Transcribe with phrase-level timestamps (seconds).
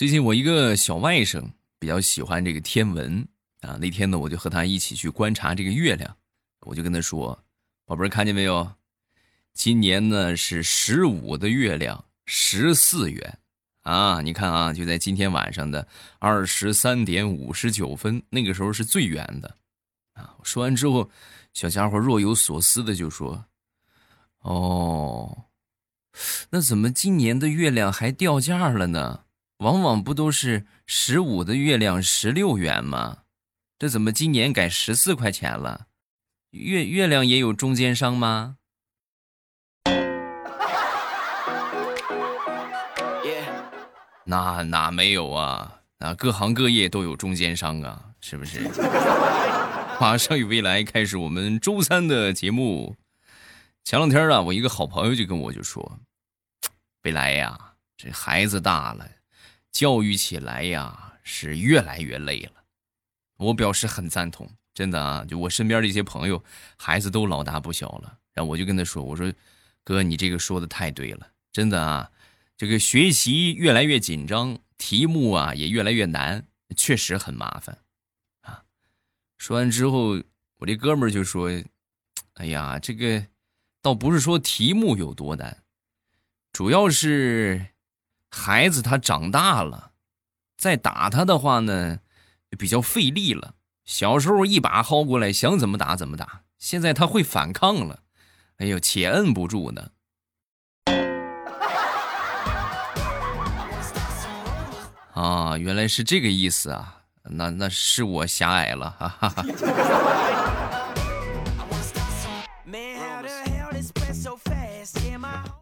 [0.00, 1.44] 最近我一个小外甥
[1.78, 3.28] 比较喜欢这个天文
[3.60, 6.16] 啊，那天呢我就和他一起去观察这个月亮，
[6.60, 7.38] 我就跟他说
[7.84, 8.66] ：“宝贝儿，看见没有？
[9.52, 13.38] 今年呢是十五的月亮十四圆
[13.82, 14.22] 啊！
[14.22, 15.86] 你看啊，就在今天晚上的
[16.18, 19.54] 二十三点五十九分，那个时候是最圆的
[20.14, 21.10] 啊！”说完之后，
[21.52, 23.44] 小家伙若有所思的就说
[24.40, 25.44] ：“哦，
[26.48, 29.24] 那怎么今年的月亮还掉价了呢？”
[29.60, 33.18] 往往不都是十五的月亮十六圆吗？
[33.78, 35.86] 这怎么今年改十四块钱了？
[36.52, 38.56] 月月亮也有中间商吗？
[44.24, 45.80] 那哪没有啊？
[45.98, 48.62] 啊，各行各业都有中间商啊，是不是？
[50.00, 52.96] 马上与未来开始我们周三的节目。
[53.84, 55.98] 前两天啊，我一个好朋友就跟我就说
[57.04, 59.06] ：“未来呀，这孩子大了。”
[59.72, 62.64] 教育起来呀，是越来越累了。
[63.36, 66.42] 我表示很赞同，真的啊，就我身边的一些朋友，
[66.76, 68.18] 孩子都老大不小了。
[68.32, 69.32] 然后我就跟他说：“我说，
[69.82, 72.10] 哥，你这个说的太对了，真的啊，
[72.56, 77.78] 这个学习越来越紧张，题目啊也越来越难，确实很麻烦
[78.42, 78.64] 啊。”
[79.38, 80.22] 说完之后，
[80.58, 81.50] 我这哥们儿就说
[82.34, 83.26] ：“哎呀，这个
[83.80, 85.62] 倒不是说题目有多难，
[86.52, 87.66] 主要是……”
[88.30, 89.90] 孩子他长大了，
[90.56, 91.98] 再打他的话呢，
[92.58, 93.54] 比较费力了。
[93.84, 96.42] 小时候一把薅过来，想怎么打怎么打。
[96.58, 98.00] 现在他会反抗了，
[98.58, 99.88] 哎呦，且摁不住呢。
[105.14, 109.44] 啊，原来是这个意思啊，那那是我狭隘了，哈哈哈。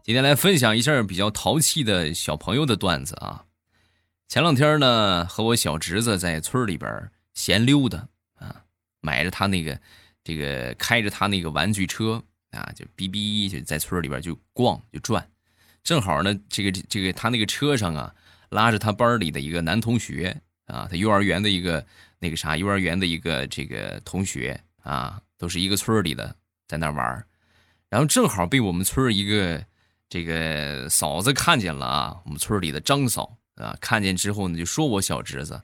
[0.09, 3.45] 今天来分享一下比较淘气的小朋友的段子啊。
[4.27, 8.63] 前两天呢，和我小侄子在村里边闲溜达啊，
[9.01, 9.79] 买着他那个
[10.23, 15.29] 这个开着他那个玩具车啊，就哔哔就在村里边就逛就转。
[15.83, 18.11] 正好呢，这个这个他那个车上啊，
[18.49, 21.85] 拉着他班里的一个男同学啊，他幼儿园的一个
[22.17, 26.35] 那个啥，幼儿园的一个这个同学啊，都是一个村里的，
[26.67, 27.23] 在那玩
[27.89, 29.63] 然后正好被我们村一个。
[30.09, 35.61] 这个嫂子看见了啊，我们村里的张嫂啊，看见之后呢，就说我小侄子：“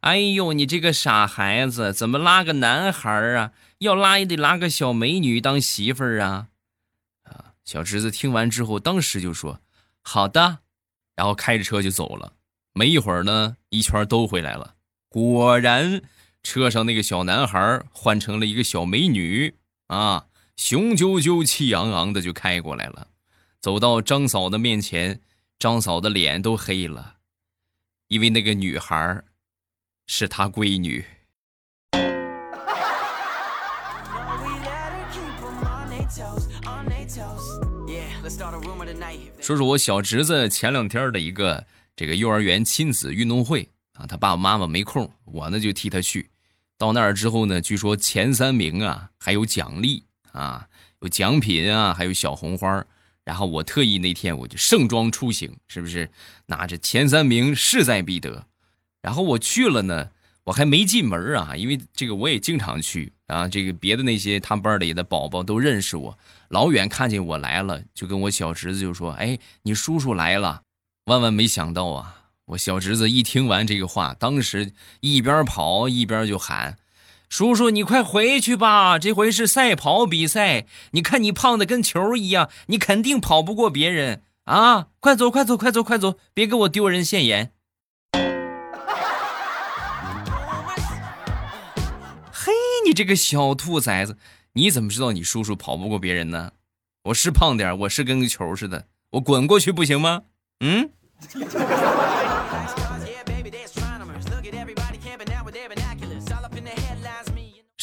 [0.00, 3.52] 哎呦，你这个傻孩子，怎么拉个男孩啊？
[3.78, 6.48] 要拉也得拉个小美女当媳妇儿啊！”
[7.30, 9.60] 啊，小侄子听完之后，当时就说
[10.02, 10.58] ：“好的。”
[11.14, 12.32] 然后开着车就走了。
[12.72, 14.74] 没一会儿呢，一圈都回来了，
[15.08, 16.02] 果然
[16.42, 19.54] 车上那个小男孩换成了一个小美女
[19.86, 20.26] 啊，
[20.56, 23.08] 雄赳赳、气昂昂的就开过来了。
[23.66, 25.20] 走到张嫂的面前，
[25.58, 27.16] 张嫂的脸都黑了，
[28.06, 29.20] 因为那个女孩
[30.06, 31.04] 是她闺女。
[39.40, 41.66] 说说我小侄子前两天的一个
[41.96, 46.30] 这个幼儿园亲子运动会啊，他爸爸妈妈没空，我呢就替他去。
[46.78, 50.68] 到那儿之后呢，据说前三名啊还有奖励啊，
[51.00, 52.86] 有奖品啊，还有小红花。
[53.26, 56.08] 然后我特意那天我就盛装出行，是不是
[56.46, 58.46] 拿着前三名势在必得？
[59.02, 60.10] 然后我去了呢，
[60.44, 63.48] 我还没进门啊，因为这个我也经常去啊。
[63.48, 66.16] 这个别的那些他班里的宝宝都认识我，
[66.50, 70.62] 老远看见我来了，就跟我小侄子就说：“哎，你叔叔来了。”
[71.06, 76.78] 万万没想到啊，我小侄子一听完这个话，当时一边跑一边就喊。
[77.28, 78.98] 叔叔，你快回去吧！
[78.98, 84.86] 这回是赛跑比赛，你看你胖的跟球一样，你肯定跑不过别人啊！
[85.00, 87.50] 快走，快走，快走，快走，别给我丢人现眼！
[92.32, 92.52] 嘿，
[92.86, 94.16] 你这个小兔崽子，
[94.52, 96.52] 你怎么知道你叔叔跑不过别人呢？
[97.04, 100.22] 我是胖点，我是跟个球似的，我滚过去不行吗？
[100.60, 100.90] 嗯。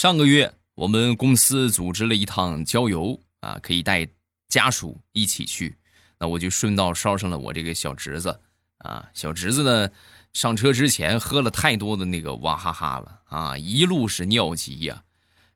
[0.04, 4.06] 上个月我们公司组织了一趟郊游啊，可以带
[4.50, 5.78] 家属一起去。
[6.20, 8.38] 那我就顺道捎上了我这个小侄子
[8.80, 9.10] 啊。
[9.14, 9.90] 小侄子呢，
[10.34, 15.02] 上车之前喝了太多的那个娃哈哈了啊，一路是尿急呀。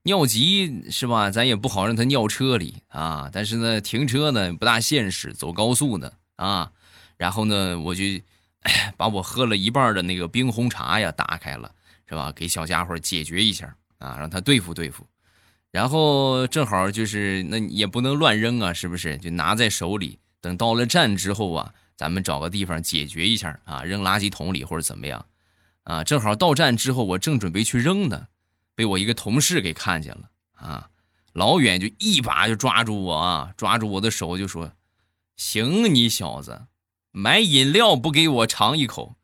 [0.04, 1.30] 尿急是吧？
[1.30, 3.30] 咱也不好让他尿车里啊。
[3.34, 6.72] 但是呢，停车呢不大现实，走高速呢啊。
[7.18, 8.02] 然后呢，我就
[8.96, 11.70] 把我喝了一半的那个冰红茶呀打开了，
[12.08, 12.32] 是吧？
[12.32, 13.76] 给小家伙解决一下。
[14.00, 15.06] 啊，让他对付对付，
[15.72, 19.18] 然后正好就是那也不能乱扔啊，是不是？
[19.18, 25.26] 就拿在手里，等到了站之后啊，咱们找个地方解决一下啊，扔垃圾桶里或者怎么样，
[25.84, 28.28] 啊，正好到站之后，我正准备去扔呢，
[28.76, 30.90] 被我一个同事给看见了啊，
[31.34, 34.72] 老远就一把就抓住我啊，抓住我的手就说
[35.38, 36.68] ：“行，你小子，
[37.12, 39.16] 买饮料不给我尝一口，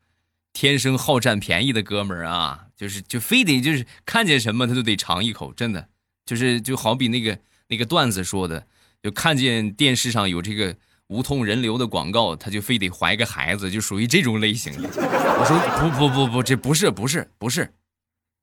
[0.54, 5.88] 天生好占便宜的哥们儿啊，就是就非得就是看见什么他都得尝一口，真的
[6.24, 8.66] 就是就好比那个那个段子说的，
[9.02, 10.74] 就看见电视上有这个。”
[11.08, 14.88] 无痛人流的广告，他就非得怀个孩子，就属于这种类型的。
[14.88, 17.74] 我说不不不不，这不是不是不是，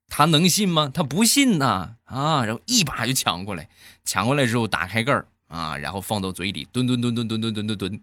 [0.08, 0.90] 他能信吗？
[0.94, 2.46] 他不信呐啊！
[2.46, 3.68] 然后一把就抢过来，
[4.06, 8.02] 抢过来之后打开盖儿啊，然后放到嘴里吨吨吨吨吨吨吨吨吨，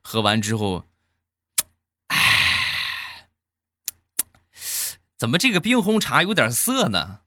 [0.00, 0.86] 喝完之后，
[5.18, 7.18] 怎么这个冰红茶有点涩呢？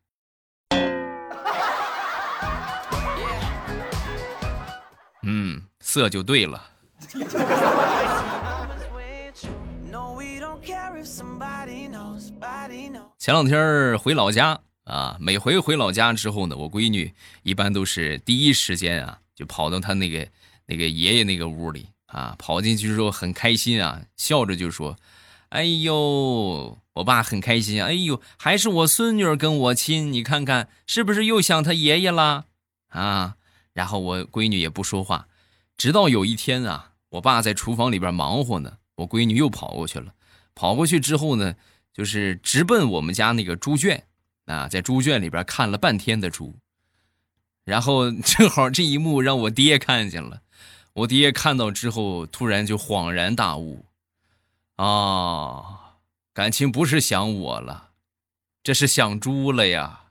[5.23, 6.69] 嗯，涩就对了。
[13.19, 17.13] 前两天回老家啊，每回回老家之后呢，我闺女
[17.43, 20.25] 一般都是第一时间啊，就跑到她那个
[20.65, 24.95] 那个爷爷那个屋里啊，跑进去之后很开心啊，笑着就说
[25.49, 32.45] ：“哎呦，我爸很开心，哎呦，还是我孙女跟我亲，你看看是不是又想他爷爷了
[32.89, 33.37] 啊？”
[33.73, 35.27] 然后我闺女也不说话，
[35.77, 36.89] 直到有一天啊。
[37.11, 40.13] 我爸在厨房里边忙活呢，我闺女又跑过去了。
[40.55, 41.55] 跑过去之后呢，
[41.93, 44.05] 就是直奔我们家那个猪圈，
[44.45, 46.55] 啊，在猪圈里边看了半天的猪。
[47.65, 50.41] 然后 正好这一幕让我爹看见了，
[50.93, 53.85] 我爹看到之后突然就恍然大悟，
[54.77, 55.80] 啊，
[56.33, 57.89] 感情不是想我了，
[58.63, 60.03] 这是想猪了呀。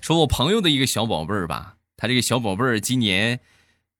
[0.00, 3.38] 说我朋友的一个小宝贝儿吧，他这个小宝贝儿今年，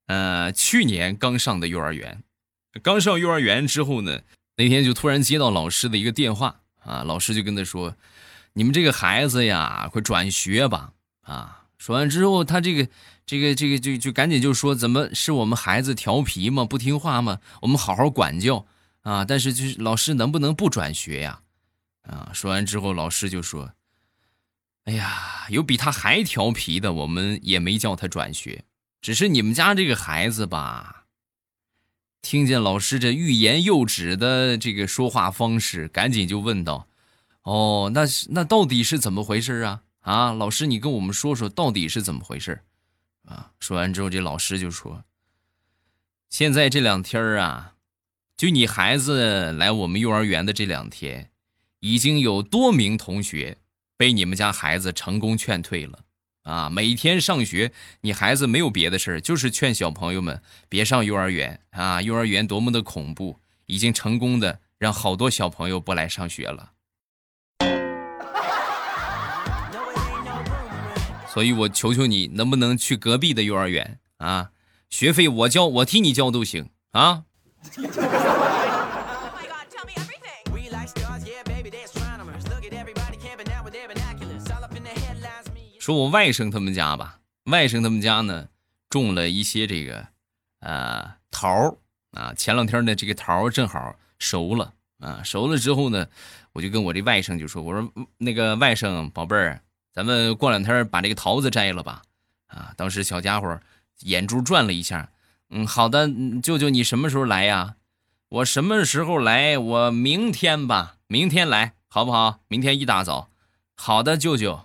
[0.06, 2.24] 呃，去年刚上的幼儿园，
[2.82, 4.22] 刚上幼儿园之后呢，
[4.56, 7.94] 那天就突然接到老师的一个电话啊，老师就跟他说
[8.54, 10.90] ：“你们这个孩子呀，快转学吧！”
[11.22, 12.88] 啊，说完之后，他这个
[13.24, 16.64] 这个这个就就赶紧就说：“怎么是我们孩子调皮吗？
[16.64, 17.38] 不听话吗？
[17.60, 18.66] 我们好好管教
[19.02, 19.24] 啊！
[19.24, 21.40] 但是就是老师能不能不转学呀？”
[22.02, 23.72] 啊，说完之后，老师就说。
[24.84, 28.64] 哎呀，有比他还调皮的，我们也没叫他转学。
[29.00, 31.04] 只是你们家这个孩子吧，
[32.20, 36.88] 听见老师这欲言又止的这个说话方式，赶紧就问道
[37.44, 39.82] ：“哦，那那到底是怎么回事啊？
[40.00, 42.60] 啊，老师，你跟我们说说到底是怎么回事？”
[43.24, 45.04] 啊，说完之后，这老师就说
[46.30, 47.74] ：“现在这两天啊，
[48.36, 51.30] 就你孩子来我们幼儿园的这两天，
[51.80, 53.58] 已经有多名同学。”
[53.94, 56.00] 被你们家孩子成功劝退了，
[56.42, 56.68] 啊！
[56.68, 57.70] 每天上学，
[58.00, 62.02] 你孩子没有别的事，就是劝小朋友们别上幼儿园啊！
[62.02, 66.72] 幼儿园多么的恐怖，已经成功的让好多小朋友不来上学了。
[71.32, 74.50] 所以我求求你，能不能去隔壁的幼儿园啊？
[74.90, 77.24] 学费我交，我替你交都行啊。
[85.78, 88.48] 说我外甥他们家吧，外甥他们家呢
[88.90, 90.06] 种了一些这个，
[90.60, 91.78] 呃桃
[92.10, 96.06] 啊，前两天呢这个桃正好熟了啊，熟了之后呢，
[96.52, 102.02] 我就跟我这外甥就说，我说那个外甥宝贝儿，咱们过两天把这个桃子摘了吧，
[102.46, 103.60] 啊，当时小家伙
[104.00, 105.10] 眼珠转了一下，
[105.50, 106.10] 嗯，好的，
[106.42, 107.76] 舅舅你什么时候来呀？
[108.28, 109.58] 我什么时候来？
[109.58, 112.40] 我明天吧，明天来好不好？
[112.48, 113.28] 明天一大早，
[113.74, 114.64] 好的，舅舅。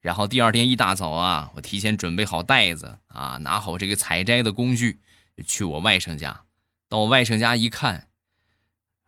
[0.00, 4.98] 然后第二天一大早啊，我提前准备好袋子啊，拿好这个采摘的工具，
[5.46, 6.42] 去我外甥家。
[6.88, 8.08] 到我外甥家一看，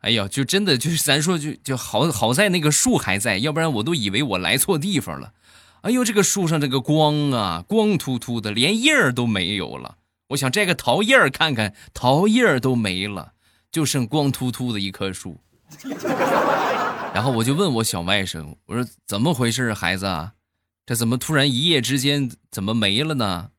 [0.02, 5.34] 哎呀，就真的就是咱说就就好好在那个树还在，要不然我都以为我来错地方了。
[5.82, 9.99] 哎呦，这个树上这个光啊，光秃秃的，连叶儿都没有了。
[10.28, 13.32] 我想摘个桃叶儿看看，桃叶儿都没了，
[13.70, 15.40] 就剩光秃秃的一棵树。
[17.14, 20.32] 然后我就问我小外甥，我说怎么回事，孩子？
[20.85, 23.50] 这怎么突然一夜之间怎么没了呢？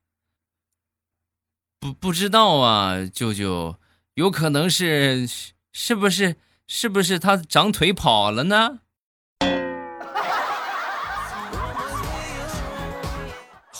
[1.80, 3.78] 不不知道啊，舅舅，
[4.16, 5.28] 有可能是
[5.72, 6.36] 是不是
[6.68, 8.80] 是不是他长腿跑了呢？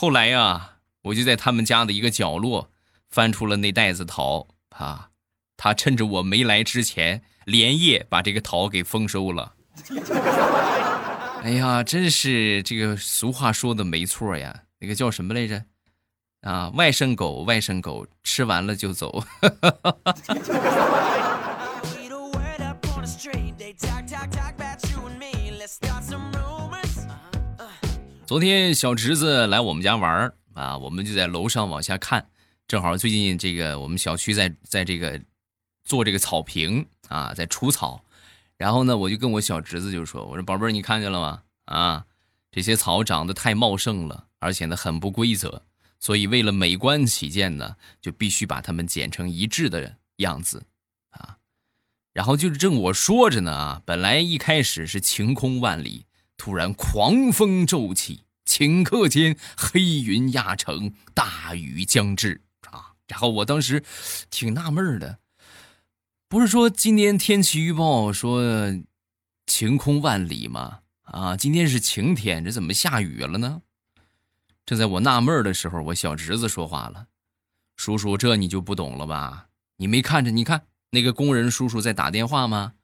[0.02, 2.72] 后来呀，我就在他们家的一个角落
[3.10, 5.10] 翻出了那袋子桃啊，
[5.58, 9.56] 他趁着我没来之前，连夜把这个桃给丰收了。
[11.44, 14.64] 哎呀，真是这个俗话说的没错呀！
[14.80, 15.66] 那个叫什么来着？
[16.44, 19.22] 啊，外甥狗，外甥狗，吃完了就走。
[28.30, 32.30] 昨天小侄子来我们家玩啊，我们就在楼上往下看，
[32.68, 35.20] 正好最近这个我们小区在在这个
[35.84, 38.06] 做这个草坪啊，在除草，
[38.56, 41.42] 然后呢，我就跟我小侄子就说：“我说宝贝儿，你看见了吗？
[41.66, 42.06] 啊，
[42.52, 45.64] 这些草长得太茂盛了，而且呢很不规则，
[46.00, 50.64] 所以为了美观起见呢，就必须把它们剪成一致的样子
[51.10, 51.36] 啊。”
[52.14, 56.06] 然后就是正我说着呢啊，本来一开始是晴空万里。
[56.40, 62.42] 突然狂风骤起，顷刻间黑云压城，大雨将至
[62.72, 62.96] 啊！
[63.08, 63.84] 然后我当时
[64.32, 65.20] 挺纳闷的，
[66.30, 68.42] 不是说今天天气预报说
[69.46, 70.80] 晴空万里吗？
[71.04, 73.62] 啊，今天是晴天，这怎么下雨了呢？
[74.66, 77.08] 正在我纳闷的时候，我小侄子说话了
[77.76, 79.48] ：“叔叔，这你就不懂了吧？
[79.76, 80.32] 你没看着？
[80.32, 82.76] 你看那个工人叔叔在打电话吗？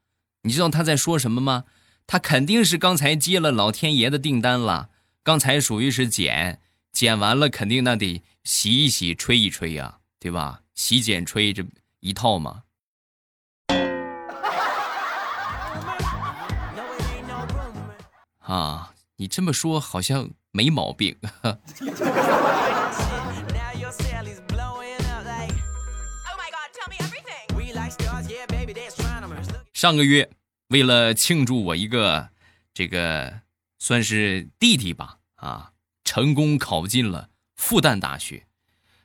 [0.42, 1.64] 你知道他在说什么吗？”
[2.08, 4.90] 他肯定是刚才接了老天爷的订单了，
[5.24, 10.62] 刚才属于是剪，剪完了肯定那得洗一洗、吹一吹呀，对吧？
[10.76, 11.66] 洗、剪、吹这
[12.02, 12.62] 一套嘛。
[18.40, 21.18] 啊，你这么说好像没毛病。
[29.74, 30.30] 上个月。
[30.70, 32.30] 为了庆祝我一个
[32.74, 33.42] 这个
[33.78, 35.72] 算是弟弟吧，啊，
[36.04, 38.48] 成功考进了复旦大学。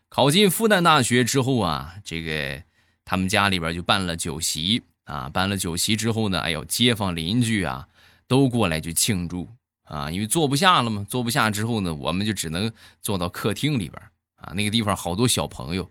[0.09, 2.62] 考进复旦大学之后啊，这个
[3.05, 7.87] 他们家里边就办了酒席啊，办了酒席之后呢，哎呦，街坊邻居啊
[8.26, 9.49] 都过来去庆祝
[9.85, 14.02] 啊，因为坐不下了嘛，坐不下之后呢，我们就只能坐到客厅里边
[14.37, 15.90] 啊，那个地方好多小朋友。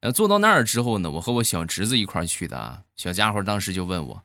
[0.00, 4.24] 呃，坐到那儿之后呢，我和我小侄子一块去的啊，小家伙当时就问我。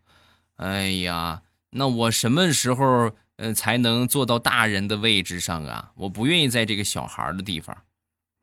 [0.58, 5.92] 哎呀，那我什么时候嗯才能坐到大人的位置上啊？
[5.96, 7.76] 我不愿意在这个小孩的地方，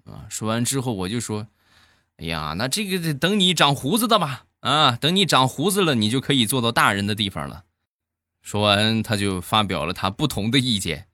[0.05, 0.27] 啊！
[0.29, 1.47] 说完之后我就说，
[2.19, 7.65] 哎呀，那这个等你长胡子的吧，啊，等你长胡子了，你就可以坐到大人的地方了。
[8.43, 11.07] 说完，他就发表了他不同的意见。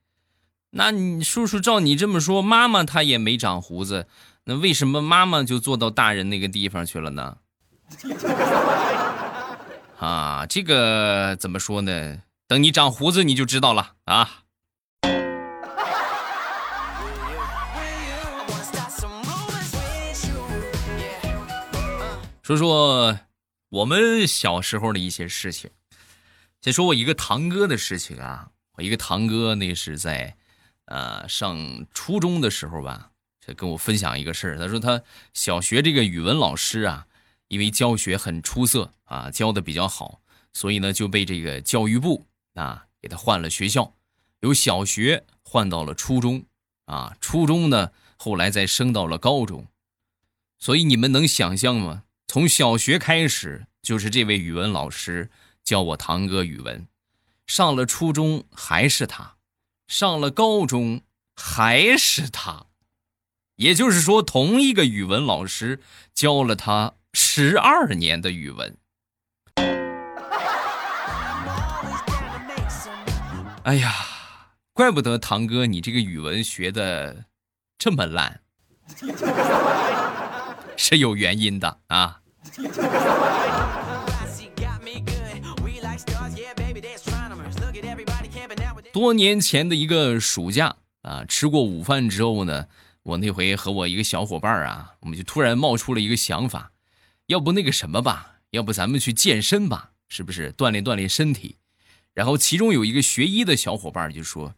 [0.71, 4.07] 那你叔叔照你这么说，妈妈她也没长胡子，
[4.43, 7.37] 那为什么妈妈就坐到大人那个地方去了呢？
[9.99, 12.21] 啊，这个怎么说呢？
[12.47, 14.43] 等你长胡子你就知道了啊。
[22.41, 23.19] 说说
[23.67, 25.69] 我们小时候的一些事情。
[26.61, 30.37] 先说我一个堂哥的事情啊，我一个堂哥那是在
[30.85, 33.11] 呃上初中的时候吧，
[33.45, 34.57] 就跟我分享一个事儿。
[34.57, 35.01] 他说他
[35.33, 37.05] 小学这个语文老师啊。
[37.49, 40.21] 因为教学很出色啊，教的比较好，
[40.53, 43.95] 所以呢就被这个教育部啊给他换了学校，
[44.39, 46.45] 由小学换到了初中
[46.85, 49.67] 啊，初中呢后来再升到了高中，
[50.59, 52.03] 所以你们能想象吗？
[52.27, 55.31] 从小学开始就是这位语文老师
[55.63, 56.87] 教我堂哥语文，
[57.47, 59.37] 上了初中还是他，
[59.87, 61.01] 上了高中
[61.35, 62.67] 还是他，
[63.55, 65.81] 也就是说同一个语文老师
[66.13, 66.93] 教了他。
[67.13, 68.77] 十二年的语文，
[73.63, 73.93] 哎呀，
[74.73, 77.25] 怪不得堂哥你这个语文学的
[77.77, 78.41] 这么烂，
[80.77, 82.21] 是有原因的啊。
[88.91, 92.67] 多年前的一个暑假啊，吃过午饭之后呢，
[93.03, 96.71] 我那回和我一个小伙伴啊，我们就突然冒出了一个想法。
[97.29, 101.57] 要不那个什么吧，要不咱们去健身吧，是不是锻炼锻炼身体？
[102.15, 104.55] 然后其中有一个学医的小伙伴就说：“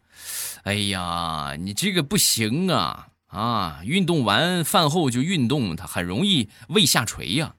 [0.64, 3.82] 哎呀，你这个不行啊啊！
[3.84, 7.56] 运动完饭后就运动，它很容易胃下垂呀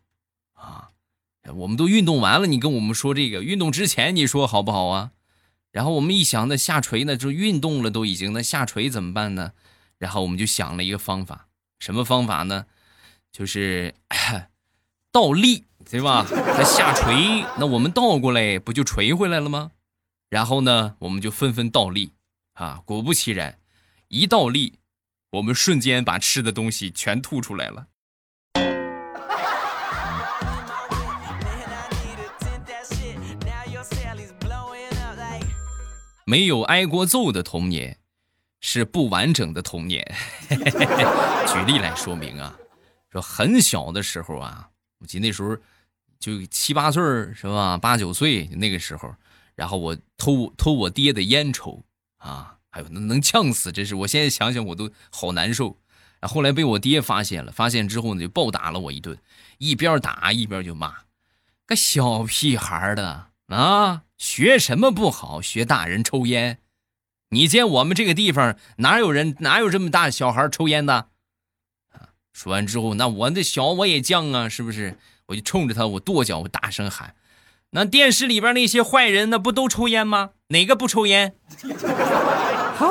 [0.53, 0.89] 啊！
[1.53, 5.11] 我们都运动完了，你跟我们说这个，运动之前你说好不好啊？
[5.71, 9.51] 然后我们一想，那下垂呢，就运动了都已经，那下垂怎么办呢？
[9.99, 12.65] 然后我们就想了一个方法，什么方法呢？
[13.31, 13.93] 就是。
[15.13, 16.25] 倒立对吧？
[16.27, 19.69] 它下垂，那我们倒过来不就垂回来了吗？
[20.27, 22.13] 然后呢，我们就纷纷倒立，
[22.53, 23.59] 啊，果不其然，
[24.07, 24.79] 一倒立，
[25.33, 27.85] 我们瞬间把吃的东西全吐出来了。
[36.25, 37.99] 没有挨过揍的童年，
[38.61, 40.03] 是不完整的童年。
[40.49, 42.57] 举例来说明啊，
[43.11, 44.69] 说很小的时候啊，
[45.03, 45.57] 我记得那时候
[46.17, 47.03] 就七八岁
[47.35, 47.77] 是吧？
[47.77, 49.13] 八九岁那个时候，
[49.53, 51.83] 然后我偷偷我爹的烟抽
[52.19, 55.77] 啊，还有能能呛死，这是我现在想想我都好难受。
[56.21, 59.17] 后来被我爹发现了，发现之后呢就暴打了我一顿，
[59.57, 60.99] 一边打一边就骂
[61.67, 65.41] ：“个小屁孩的啊，学什么不好？
[65.41, 66.59] 学大人抽烟。”
[67.31, 71.09] 你见我们这个地方哪有人哪有这么大小孩抽烟的？
[72.33, 74.97] 说完之后，那我那小我也犟啊，是不是？
[75.27, 77.15] 我就冲着他，我跺脚，我大声喊
[77.71, 80.31] ：“那电视里边那些坏人，那不都抽烟吗？
[80.47, 81.35] 哪个不抽烟？”
[82.75, 82.87] 好，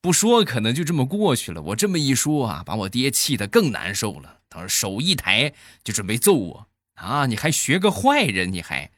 [0.00, 1.60] 不说可能就这么过去了。
[1.60, 4.38] 我这么一说啊，把我爹气得更难受了。
[4.48, 7.26] 当时手一抬就准备揍我啊！
[7.26, 8.52] 你还学个坏人？
[8.52, 8.90] 你还？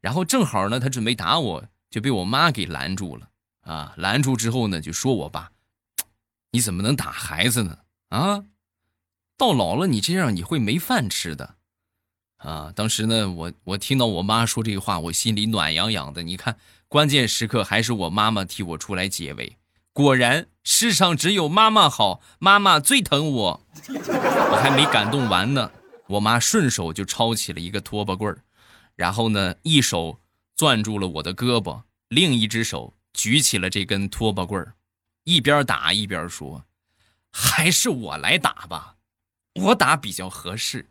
[0.00, 3.28] 然后正好呢，他准备打我，就被我妈给拦住了。
[3.60, 3.92] 啊！
[3.96, 5.50] 拦住之后呢，就说我爸
[6.50, 7.78] ：“你怎么能打孩子呢？
[8.08, 8.44] 啊，
[9.36, 11.56] 到老了你这样你会没饭吃的。”
[12.38, 12.72] 啊！
[12.72, 16.22] 当时呢，我我听到我妈说这个话，我心里暖洋洋的。
[16.22, 19.56] 你看，关键时刻还是我妈妈替我出来解围。
[19.92, 23.66] 果然，世上只有妈妈好，妈妈最疼我。
[23.88, 25.72] 我还没感动完呢，
[26.06, 28.44] 我妈顺手就抄起了一个拖把棍儿，
[28.94, 30.20] 然后呢，一手
[30.54, 32.94] 攥住了我的胳膊，另一只手。
[33.12, 34.74] 举起了这根拖把棍儿，
[35.24, 36.64] 一边打一边说
[37.40, 38.96] ：“还是我来打吧，
[39.54, 40.90] 我打比较合适。”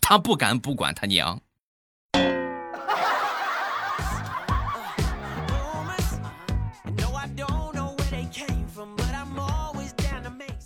[0.00, 1.40] 他不敢不管他娘。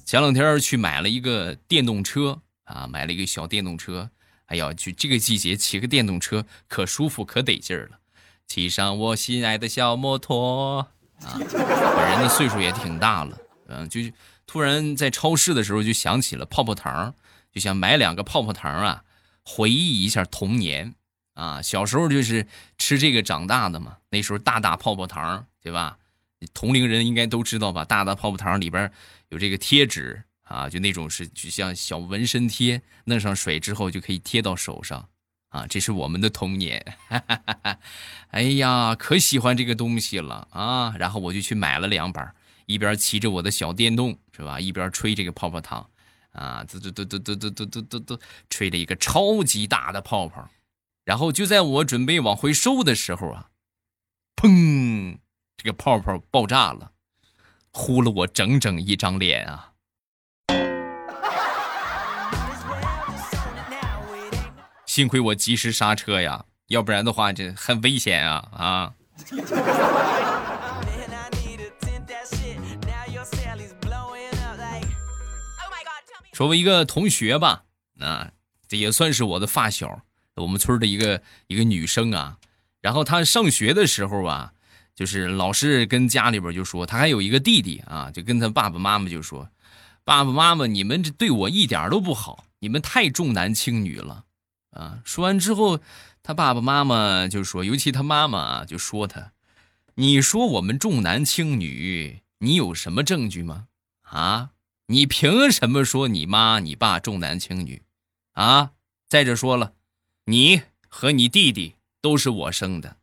[0.05, 4.11] 前两天去买了一个电动车啊，买了一个小电动车。
[4.47, 8.01] 哎呀，去这个季节骑个电动车可舒服可得劲儿了。
[8.47, 10.81] 骑上我心爱的小摩托
[11.23, 11.39] 啊！
[11.39, 13.39] 本人的岁数也挺大了，
[13.69, 14.01] 嗯，就
[14.51, 17.15] 突然在超市的时候就想起了泡泡糖，
[17.53, 19.05] 就想买两个泡泡糖啊，
[19.45, 20.93] 回忆一下童年
[21.35, 21.63] 啊。
[21.63, 22.45] 小时候就是
[22.77, 25.99] 吃这个长大的嘛，那时候大大泡泡糖，对吧？
[26.53, 27.85] 同龄人应该都知道吧？
[27.85, 28.91] 大大泡泡糖里边
[29.29, 35.09] 有这个贴纸啊，就那种是就像小纹身贴，弄上水之后就可以贴到手上。
[35.51, 36.85] 啊，这是我们的童年，
[38.31, 40.93] 哎呀，可喜欢这个东西了啊！
[40.99, 42.35] 然后我就去买了两板，
[42.71, 44.61] 一边骑着我的小电动，是吧？
[44.61, 45.91] 一边吹这个泡泡糖，
[46.31, 50.49] 啊，嘟嘟嘟嘟嘟嘟嘟嘟嘟嘟，吹了一个超级大的泡泡。
[51.05, 53.49] 然后就在我准备往回收的时候啊，
[54.37, 55.19] 砰，
[55.57, 56.93] 这个泡泡爆炸了，
[57.73, 59.73] 糊了我整整一张脸啊！
[64.87, 68.95] 幸亏我及时刹车呀，要不然的话这很危险啊啊！
[76.41, 77.65] 说我一个同学吧，
[77.99, 78.31] 啊，
[78.67, 80.01] 这也算是我的发小，
[80.37, 82.39] 我们村的一个一个女生啊。
[82.81, 84.55] 然后她上学的时候啊，
[84.95, 89.51] 就是老师跟家里边就说，她还有一个弟弟啊，就跟她爸爸妈妈就说，
[90.03, 94.25] 爸爸妈妈你们这对我一点都不好，你们太重男轻女了。
[94.71, 95.01] 啊！
[95.05, 95.79] 说完之后，
[96.23, 99.33] 他爸爸妈妈就说，尤其他妈妈就说他
[99.97, 103.67] ：“你说我们重男轻女，你有什么证据吗？
[104.05, 104.51] 啊？
[104.91, 107.85] 你凭什么说你妈你爸重男轻女？
[108.33, 108.73] 啊？
[109.09, 109.75] 再者说了，
[110.25, 112.97] 你和你弟弟都是我生的，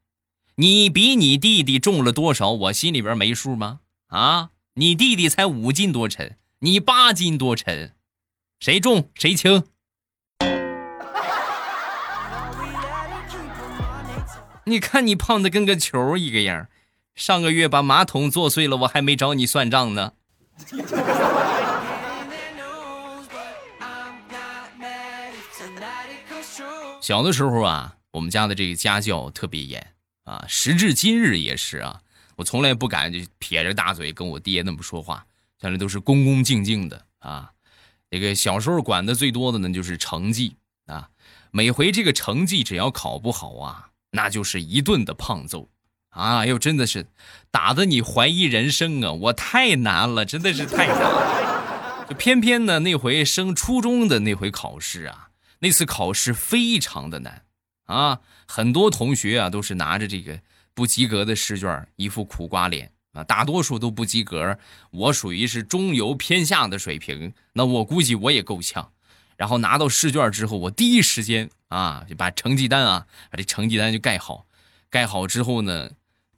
[0.55, 2.51] 你比你弟弟重了多少？
[2.51, 3.79] 我心里边没数吗？
[4.07, 4.49] 啊？
[4.73, 7.95] 你弟弟才五斤多沉，你八斤多沉，
[8.59, 9.63] 谁重谁轻？”
[14.67, 16.67] 你看你胖的跟个球一个样，
[17.15, 20.11] 上个月把马桶坐碎了，我还没找你算账呢。
[27.07, 29.93] 小的时候啊，我们家的这个家教特别严
[30.25, 32.01] 啊，时至今日也是啊，
[32.35, 35.25] 我从来不敢就撇着大嘴跟我爹那么说话，
[35.61, 37.51] 向来都是恭恭敬敬的啊。
[38.11, 41.07] 这个小时候管的最多的呢，就是成绩啊，
[41.51, 43.91] 每回这个成绩只要考不好啊。
[44.11, 45.69] 那就是一顿的胖揍，
[46.09, 47.05] 啊，又真的是
[47.49, 49.13] 打的你怀疑人生啊！
[49.13, 52.05] 我太难了，真的是太难了。
[52.09, 55.26] 就偏偏呢，那回升初中的那回考试啊，
[55.59, 57.43] 那次考试非常的难
[57.85, 60.39] 啊，很多同学啊都是拿着这个
[60.73, 64.59] 不及格的试卷，一副苦瓜脸啊，大多数都不及格。
[64.91, 68.91] 我属于是中游偏下的水平，那我估计我也够呛。
[69.35, 74.47] 然后拿到试卷之后，我第一时间啊就把成绩单啊把这成绩单就盖好，
[74.89, 75.91] 盖好之后呢，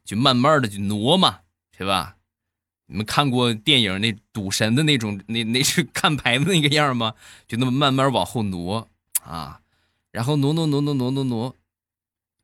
[0.04, 1.40] 就慢慢的就挪嘛，
[1.76, 2.16] 是吧？
[2.86, 7.14] 你们看过电影那赌神的那种那那是 看牌的那个样吗？
[7.48, 8.88] 就那么慢慢往后挪
[9.24, 9.62] 啊，
[10.10, 11.56] 然后挪挪挪挪挪挪挪，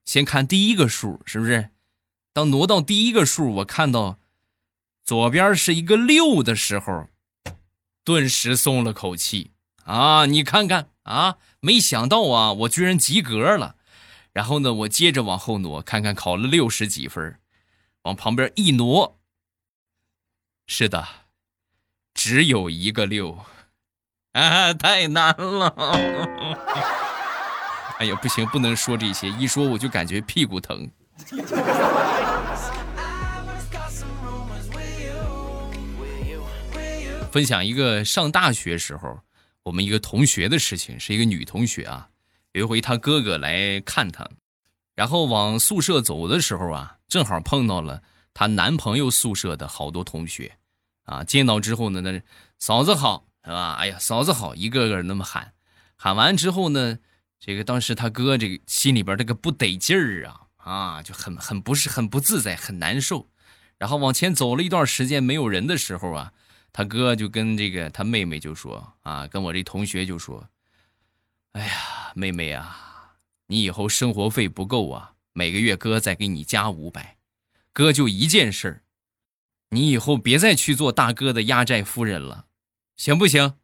[0.05, 1.71] 先看第一个数，是不是？
[2.33, 4.19] 当挪到第一个数，我看到
[5.03, 7.09] 左边是一个六的时候，
[8.05, 9.53] 顿时松了口气
[9.85, 10.27] 啊！
[10.27, 13.77] 你看看啊，没想到啊，我居然及格了。
[14.33, 17.41] 然后呢，我接着往后挪，看看考了六十几分，
[18.03, 19.19] 往旁边一挪，
[20.67, 21.09] 是的，
[22.13, 23.47] 只有一个六，
[24.37, 25.75] 啊， 太难了！
[27.99, 30.89] 哎呀，不行，不能说这些，一说我就感觉屁股疼。
[37.33, 39.19] 分享一个上大学时候
[39.63, 42.09] 我们一个同学的事情，是一个女同学啊。
[42.53, 44.29] 有一回她哥哥来看她，
[44.95, 48.03] 然后往宿舍走的时候啊，正好碰到了
[48.35, 50.53] 她男朋友宿舍的好多同学，
[51.05, 52.21] 啊，见到之后呢，那
[52.59, 53.75] 嫂子好是吧？
[53.75, 55.53] 哎呀，嫂子好，一个个那么喊，
[55.95, 56.99] 喊完之后呢，
[57.39, 60.41] 这个当时他哥这个心里边这个不得劲儿啊。
[60.57, 63.29] 啊，就很很不是很不自在，很难受。
[63.79, 66.33] 然后往前走了一段时间，没有人的时候啊，
[66.73, 70.49] 他哥就跟这个他妹妹就说啊，跟我这同学就说
[71.53, 73.15] ：“哎呀，妹妹啊，
[73.47, 77.17] 你以后生活费不够啊，每个月哥再给你加五百。
[77.73, 78.83] 哥就一件事儿，
[79.71, 82.46] 你以后别再去做大哥的压寨夫人了，
[82.97, 83.55] 行不行？”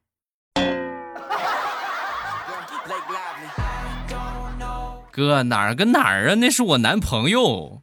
[5.11, 6.35] 哥哪儿跟哪儿啊？
[6.37, 7.83] 那是我男朋友。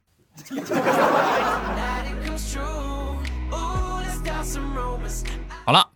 [5.63, 5.91] 好了，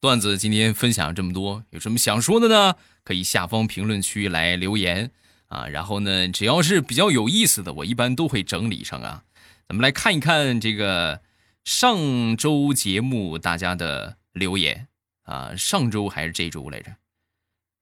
[0.00, 2.74] 段子今天分享这么多，有什么想说的呢？
[3.04, 5.12] 可以下方评论区来留言
[5.46, 5.68] 啊。
[5.68, 9.22] 然后呢，只要是比较有意思的，我一般都会整理上啊。
[9.68, 11.20] 咱们来看一看这个
[11.64, 14.88] 上周节目大家的留言
[15.24, 16.90] 啊，上周还是这周来着？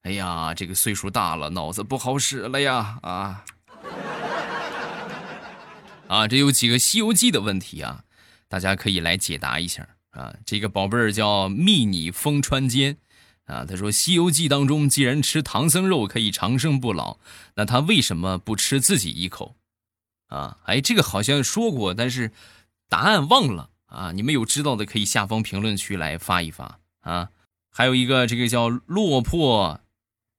[0.03, 2.99] 哎呀，这个岁数大了，脑子不好使了呀！
[3.03, 3.45] 啊
[6.09, 8.05] 啊，这有几个《西游记》的问题啊，
[8.49, 10.35] 大家可以来解答一下啊。
[10.47, 12.97] 这个宝贝儿叫蜜你风川间
[13.45, 17.19] 啊，他说《西游记》当中，既然吃唐僧肉可以长生不老，
[17.57, 19.55] 那他为什么不吃自己一口？
[20.29, 22.33] 啊，哎，这个好像说过，但是
[22.89, 24.13] 答案忘了啊。
[24.13, 27.31] 你们有知道的可以下方评论区来发一发啊。
[27.71, 29.81] 还有一个，这个叫落魄。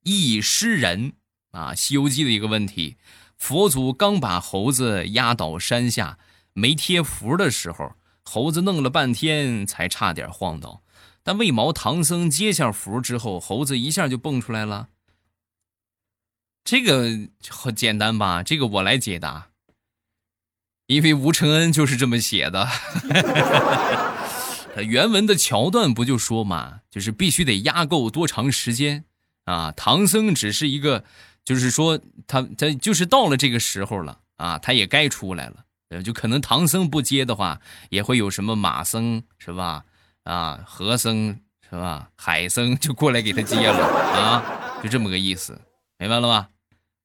[0.03, 1.13] 一诗人
[1.51, 2.97] 啊，《西游记》的一个问题：
[3.37, 6.17] 佛祖刚把猴子压倒山下，
[6.53, 7.93] 没贴符的时候，
[8.23, 10.81] 猴子弄了半天才差点晃倒。
[11.23, 14.89] 但为毛唐僧接下符之后，猴子一下就蹦出来了？
[16.63, 18.41] 这个很简单吧？
[18.41, 19.49] 这个我来解答。
[20.87, 22.67] 因为吴承恩就是这么写的。
[24.77, 29.05] 原文的桥段不就说嘛，就是必须得压够多长时间。
[29.45, 31.03] 啊，唐僧只是一个，
[31.43, 35.65] 就是说他他就是到了这个时候了啊，他也该出来了。
[36.05, 39.83] 就可能唐僧不接的话，也会有什么马僧是吧？
[40.23, 41.37] 啊，和僧
[41.69, 42.09] 是吧？
[42.15, 45.59] 海僧 就过来给他接了啊，就这么个意思，
[45.97, 46.49] 明白了吧？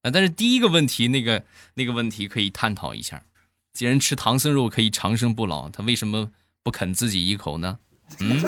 [0.02, 1.42] 啊，但是第一个问题那个
[1.74, 3.24] 那个问题可以探讨一下，
[3.72, 6.30] 既然吃唐僧肉可以长生不老，他为什么
[6.66, 7.78] 不啃自己一口呢？
[8.18, 8.40] 嗯，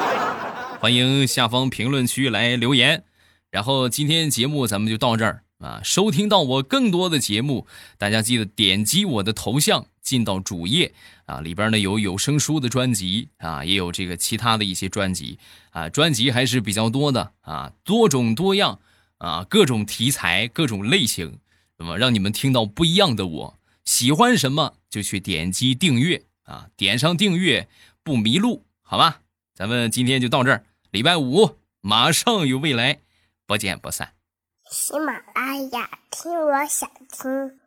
[0.80, 3.04] 欢迎下方评论区来留言。
[3.50, 5.78] 然后今天节目咱们就到这儿啊！
[5.84, 7.66] 收听到我更多的节目，
[7.98, 10.94] 大家记得点击我的头像进到主页
[11.26, 18.80] 啊，里边呢有有声书的专辑啊，也有这个其他的一些专辑啊，专辑还是比较多的啊，多种多样
[19.18, 21.38] 啊，各种题材、各种类型，
[21.76, 23.58] 那么让你们听到不一样的我。
[23.84, 27.68] 喜欢什么就去点击订阅啊，点上订阅
[28.02, 29.20] 不迷路，好吧？
[29.54, 33.00] 咱们今天就到这儿，礼拜五马上有未来。
[33.46, 34.14] 不见不散。
[34.70, 37.58] 喜马拉雅，听我想听。